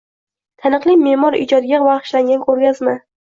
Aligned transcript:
Taniqli 0.63 0.95
me’mor 1.01 1.37
ijodiga 1.41 1.83
bag‘ishlangan 1.91 2.43
ko‘rgazma 2.49 2.97